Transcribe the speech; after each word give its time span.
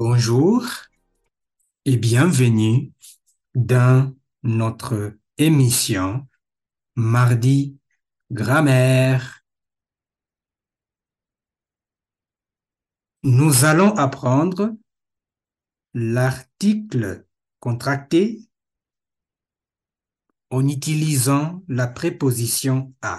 Bonjour 0.00 0.64
et 1.84 1.96
bienvenue 1.96 2.92
dans 3.56 4.14
notre 4.44 5.18
émission 5.38 6.28
Mardi 6.94 7.76
Grammaire. 8.30 9.44
Nous 13.24 13.64
allons 13.64 13.92
apprendre 13.96 14.72
l'article 15.94 17.26
contracté 17.58 18.48
en 20.50 20.68
utilisant 20.68 21.64
la 21.66 21.88
préposition 21.88 22.94
à. 23.02 23.18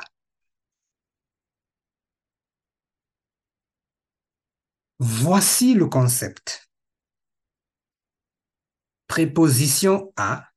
Voici 4.99 5.73
le 5.73 5.87
concept. 5.87 6.68
Préposition 9.09 10.13
à 10.17 10.51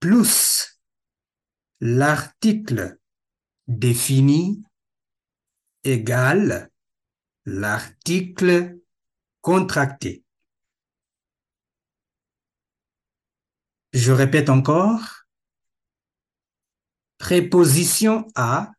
plus 0.00 0.78
l'article 1.80 2.98
défini 3.66 4.62
égale 5.82 6.70
l'article 7.46 8.78
contracté. 9.40 10.26
Je 13.94 14.12
répète 14.12 14.50
encore. 14.50 15.24
Préposition 17.16 18.28
à 18.34 18.72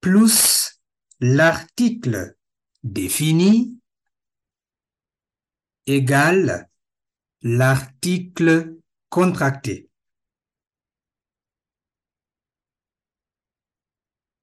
plus 0.00 0.80
l'article 1.20 2.36
défini 2.82 3.81
égale 5.86 6.70
l'article 7.42 8.78
contracté. 9.08 9.90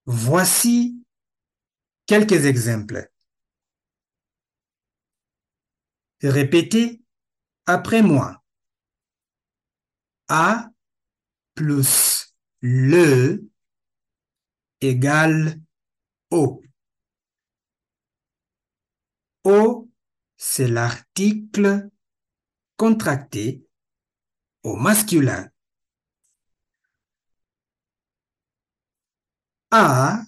Voici 0.05 1.03
quelques 2.05 2.45
exemples. 2.45 3.11
Répétez 6.21 7.01
après 7.65 8.01
moi. 8.01 8.43
A 10.27 10.69
plus 11.53 12.33
le 12.61 13.49
égale 14.81 15.61
O. 16.31 16.61
O, 19.43 19.88
c'est 20.41 20.69
l'article 20.69 21.89
contracté 22.77 23.67
au 24.63 24.77
masculin. 24.77 25.51
A 29.71 30.23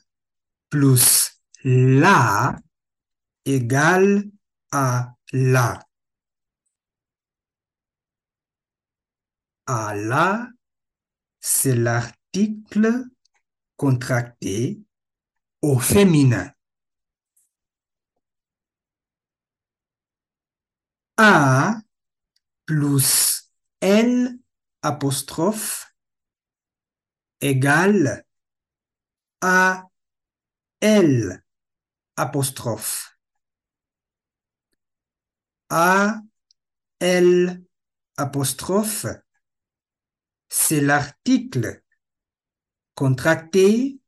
plus 0.69 1.41
la 1.63 2.59
égale 3.45 4.29
à 4.71 5.15
la. 5.31 5.79
À 9.65 9.95
la, 9.95 10.49
c'est 11.39 11.75
l'article 11.75 13.05
contracté 13.77 14.81
au 15.61 15.79
féminin. 15.79 16.51
A 21.17 21.75
plus 22.65 23.51
L 23.81 24.39
apostrophe 24.81 25.93
égale 27.41 28.25
A 29.41 29.83
L 30.81 31.43
apostrophe. 32.15 33.17
A 35.69 36.21
L 36.99 37.63
apostrophe, 38.17 39.07
c'est 40.49 40.81
l'article 40.81 41.83
contracté 42.93 43.99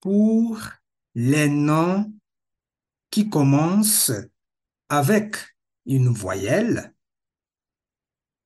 pour 0.00 0.58
les 1.14 1.48
noms 1.48 2.12
qui 3.10 3.30
commencent 3.30 4.12
avec 4.88 5.53
une 5.86 6.08
voyelle 6.08 6.94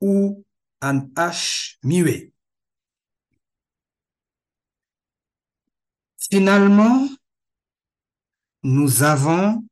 ou 0.00 0.44
un 0.80 1.00
H 1.00 1.78
muet. 1.82 2.32
Finalement, 6.18 7.08
nous 8.62 9.02
avons 9.02 9.64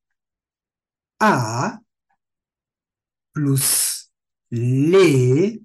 A 1.20 1.78
plus 3.32 4.10
les 4.50 5.62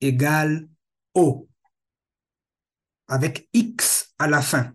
égale 0.00 0.68
O 1.14 1.48
avec 3.06 3.48
X 3.52 4.14
à 4.18 4.26
la 4.26 4.42
fin. 4.42 4.74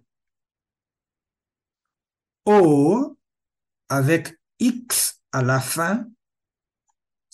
O 2.46 3.18
avec 3.90 4.40
X 4.60 5.22
à 5.32 5.42
la 5.42 5.60
fin, 5.60 6.10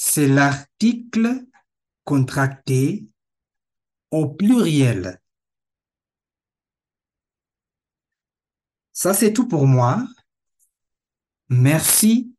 c'est 0.03 0.27
l'article 0.27 1.45
contracté 2.05 3.05
au 4.09 4.27
pluriel. 4.27 5.21
Ça, 8.93 9.13
c'est 9.13 9.31
tout 9.31 9.47
pour 9.47 9.67
moi. 9.67 10.03
Merci 11.49 12.33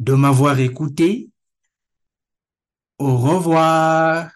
de 0.00 0.14
m'avoir 0.14 0.58
écouté. 0.58 1.30
Au 2.98 3.16
revoir. 3.16 4.32